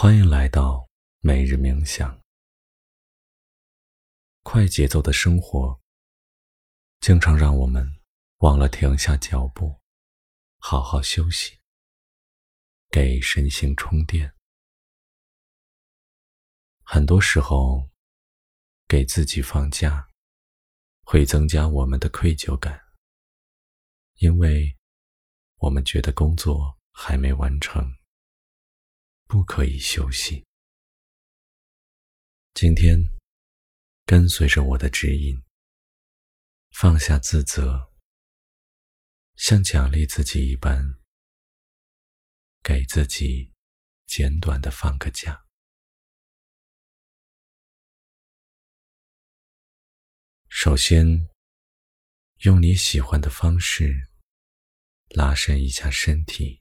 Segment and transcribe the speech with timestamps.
[0.00, 0.88] 欢迎来到
[1.18, 2.22] 每日冥想。
[4.44, 5.80] 快节奏的生活，
[7.00, 7.84] 经常让我们
[8.36, 9.80] 忘了停下脚步，
[10.58, 11.58] 好好休息，
[12.88, 14.32] 给身心充电。
[16.84, 17.90] 很多时候，
[18.86, 20.08] 给自己放假，
[21.02, 22.80] 会增加我们的愧疚感，
[24.18, 24.78] 因为
[25.56, 27.97] 我们觉得工作还没完成。
[29.28, 30.46] 不可以休息。
[32.54, 32.98] 今天，
[34.06, 35.44] 跟随着我的指引，
[36.70, 37.92] 放下自责，
[39.36, 40.98] 像奖励自己一般，
[42.62, 43.52] 给自己
[44.06, 45.44] 简短的放个假。
[50.48, 51.28] 首先，
[52.38, 54.08] 用你喜欢的方式
[55.10, 56.57] 拉伸一下身体。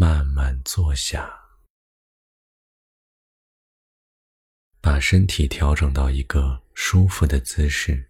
[0.00, 1.58] 慢慢坐下，
[4.80, 8.08] 把身体调整到一个舒服的姿势，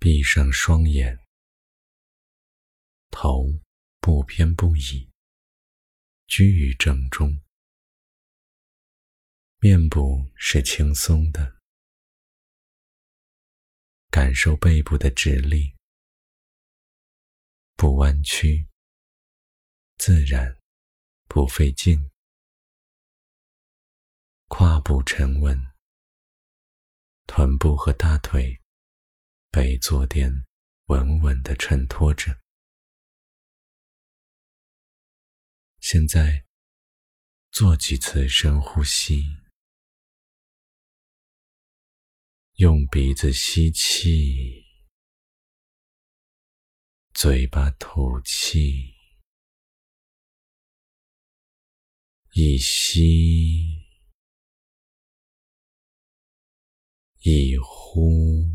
[0.00, 1.24] 闭上双眼，
[3.12, 3.44] 头
[4.00, 5.08] 不偏不倚，
[6.26, 7.40] 居于正中，
[9.60, 11.60] 面部是轻松的，
[14.10, 15.79] 感受背部的直立。
[17.80, 18.68] 不弯曲，
[19.96, 20.60] 自然，
[21.26, 22.10] 不费劲。
[24.48, 25.58] 胯部沉稳，
[27.26, 28.60] 臀部和大腿
[29.50, 30.30] 被坐垫
[30.88, 32.38] 稳稳的衬托着。
[35.78, 36.44] 现在，
[37.50, 39.22] 做几次深呼吸，
[42.56, 44.69] 用鼻子吸气。
[47.22, 48.94] 嘴巴吐气，
[52.32, 53.76] 一吸
[57.18, 58.48] 一呼，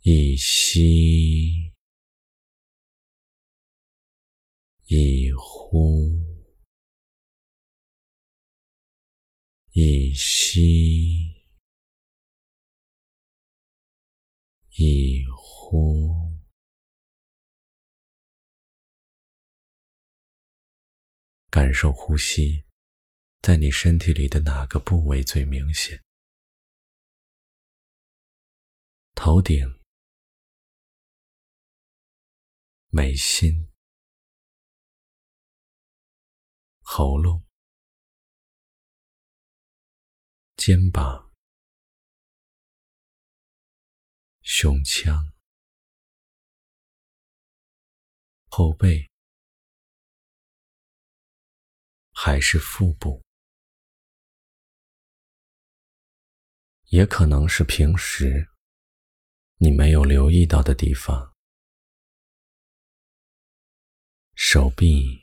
[0.00, 1.74] 一吸
[4.86, 6.08] 一呼，
[9.72, 11.34] 一吸。
[14.76, 15.24] 一
[15.74, 16.38] 呼，
[21.50, 22.64] 感受呼吸
[23.42, 26.00] 在你身体里的哪个部位最明显？
[29.16, 29.80] 头顶、
[32.90, 33.68] 眉心、
[36.82, 37.44] 喉咙、
[40.56, 41.32] 肩膀。
[44.42, 45.33] 胸腔、
[48.56, 49.10] 后背，
[52.12, 53.20] 还是腹部，
[56.84, 58.48] 也可能是平时
[59.56, 61.34] 你没有留意到的地方。
[64.36, 65.20] 手臂、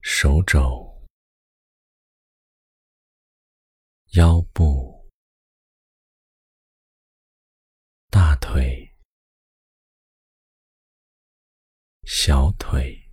[0.00, 1.06] 手肘、
[4.14, 4.96] 腰部。
[8.08, 8.96] 大腿、
[12.28, 13.08] 小腿，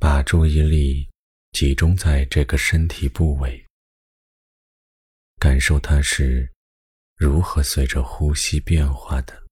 [0.00, 1.08] 把注意力
[1.52, 3.64] 集中在这个身体部位，
[5.38, 6.52] 感受它是
[7.14, 9.46] 如何随着呼吸变化的。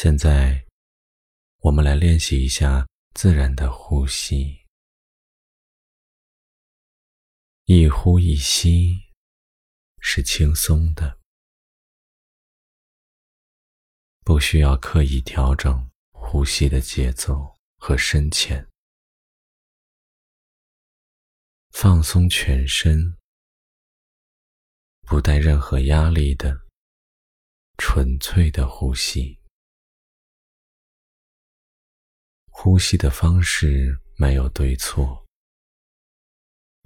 [0.00, 0.64] 现在，
[1.58, 4.64] 我们来练习一下自然的呼吸。
[7.64, 8.94] 一呼一吸
[9.98, 11.18] 是轻松的，
[14.20, 18.70] 不需要刻意调整呼吸的节奏和深浅，
[21.70, 23.18] 放松全身，
[25.00, 26.56] 不带任何压力的
[27.78, 29.36] 纯粹的呼吸。
[32.60, 35.24] 呼吸的方式没有对错，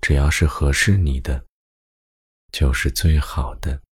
[0.03, 1.47] 只要是合适你的，
[2.53, 3.83] 就是最好的。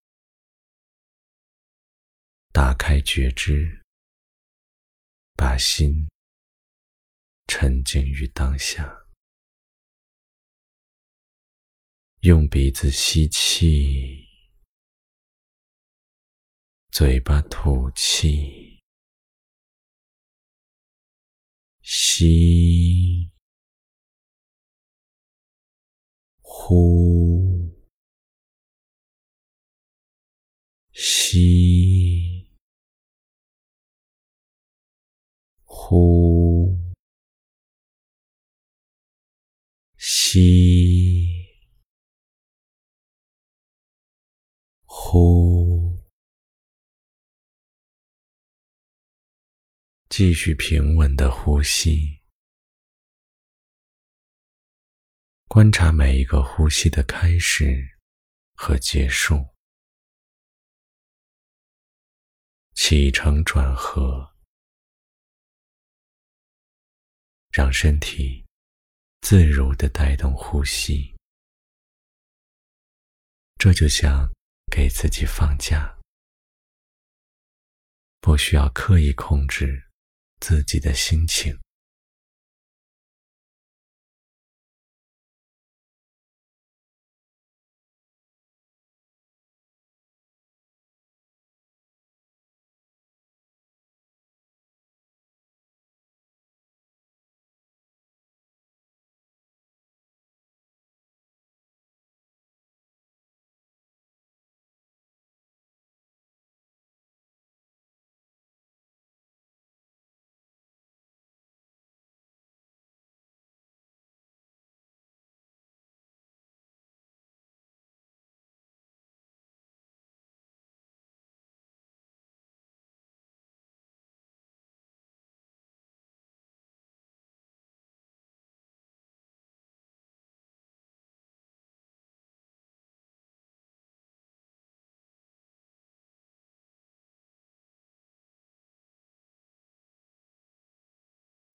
[2.52, 3.82] 打开觉知，
[5.34, 6.06] 把心
[7.46, 9.06] 沉浸于当下。
[12.20, 14.28] 用鼻子吸气，
[16.92, 18.69] 嘴巴吐气，
[21.92, 23.28] 吸，
[26.40, 27.29] 呼，
[50.10, 52.20] 继续平稳的呼吸，
[55.46, 57.88] 观察每一个呼吸的开始
[58.54, 59.36] 和结束，
[62.74, 64.34] 起承转合，
[67.52, 68.44] 让身体
[69.20, 71.16] 自如的带动呼吸，
[73.56, 74.28] 这就像。
[74.72, 75.98] 给自己放假，
[78.20, 79.89] 不需要刻意控制
[80.40, 81.56] 自己的心情。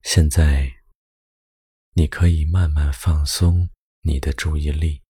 [0.08, 0.84] 现在，
[1.94, 3.68] 你可以慢慢放松
[4.02, 5.02] 你的注意力，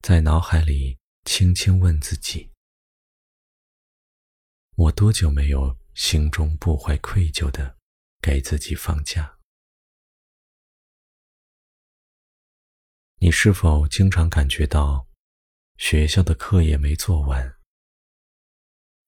[0.00, 2.50] 在脑海里轻轻问自己
[4.74, 7.78] ：“我多久没有心中不怀愧疚的
[8.22, 9.38] 给自己放假？”
[13.20, 15.06] 你是否经常感觉到
[15.76, 17.60] 学校的课业没做完，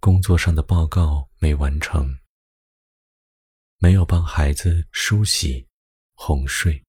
[0.01, 2.21] 工作上的报告没完成？
[3.79, 5.69] 没有帮孩子梳洗、
[6.15, 6.83] 哄睡，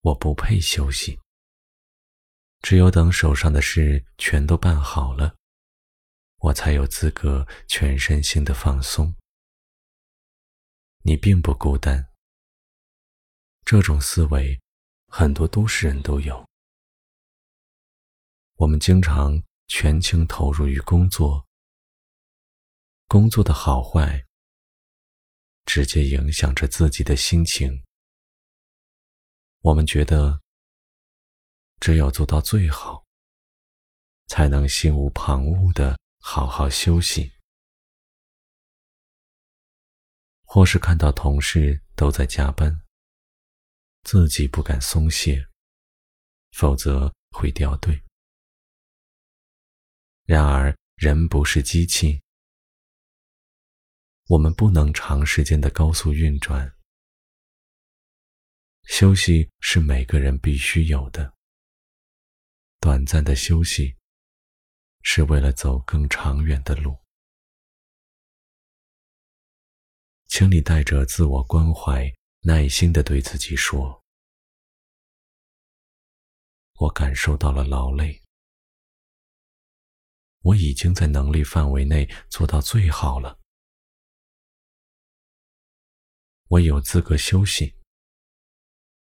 [0.00, 1.18] 我不配休息。
[2.60, 5.36] 只有等手上的事全都办好了，
[6.38, 9.14] 我才有资格全身心的放松。
[11.02, 12.12] 你并不孤单，
[13.64, 14.60] 这种思维
[15.06, 16.44] 很多都市人都有。
[18.54, 21.46] 我们经常全情投入于工作，
[23.06, 24.27] 工作的好坏。
[25.68, 27.84] 直接影响着自己的心情。
[29.60, 30.40] 我们觉得，
[31.78, 33.04] 只有做到最好，
[34.28, 37.30] 才能心无旁骛的好好休息。
[40.44, 42.80] 或是看到同事都在加班，
[44.04, 45.46] 自己不敢松懈，
[46.52, 48.02] 否则会掉队。
[50.24, 52.22] 然而，人不是机器。
[54.28, 56.76] 我们不能长时间的高速运转，
[58.82, 61.34] 休息是每个人必须有的。
[62.78, 63.96] 短暂的休息，
[65.00, 66.98] 是为了走更长远的路。
[70.26, 72.06] 请你带着自我关怀，
[72.40, 74.04] 耐心的对自己说
[76.80, 78.22] ：“我感受到了劳累，
[80.40, 83.36] 我已经在能力范围内做到最好了。”
[86.50, 87.74] 我有资格休息，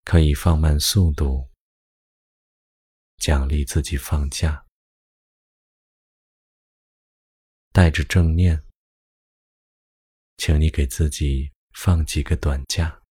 [0.05, 1.51] 可以放慢速度，
[3.17, 4.65] 奖励自己放假，
[7.73, 8.65] 带着正念，
[10.37, 13.03] 请你给自己放几个短假，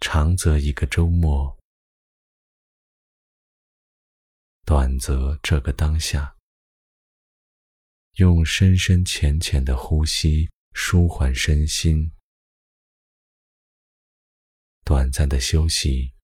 [0.00, 1.56] 长则一个周末，
[4.64, 6.36] 短则这个当下，
[8.14, 12.10] 用深深浅浅的呼吸舒缓身心；
[14.84, 16.14] 短暂的休息，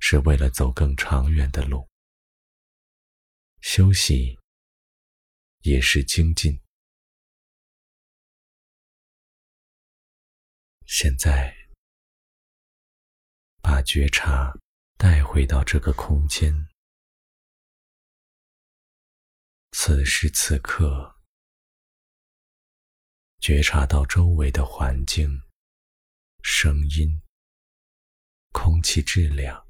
[0.00, 1.88] 是为了走更长远的路。
[3.60, 4.38] 休息
[5.60, 6.60] 也是精进。
[10.86, 11.56] 现在，
[13.62, 14.52] 把觉察
[14.98, 16.68] 带回到这个空间。
[19.72, 21.13] 此时此刻，
[23.46, 25.42] 觉察到周围的环境、
[26.42, 27.20] 声音、
[28.52, 29.68] 空气质量，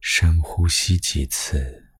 [0.00, 1.92] 深呼吸几次。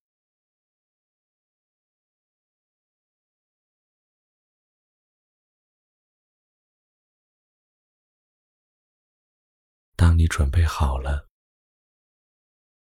[9.97, 11.29] 当你准备好了，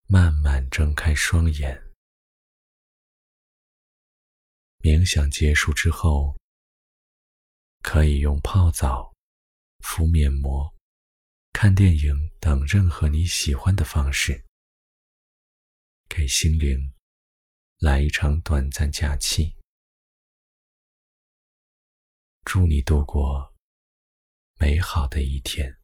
[0.08, 1.80] 慢慢睁开双眼。
[4.80, 6.36] 冥想结束之后，
[7.88, 9.14] 可以用泡澡、
[9.78, 10.74] 敷面膜、
[11.52, 14.44] 看电影等任何你喜欢的方式，
[16.08, 16.92] 给心灵
[17.78, 19.56] 来一场短暂假期。
[22.44, 23.54] 祝你度过
[24.58, 25.78] 美好的一天。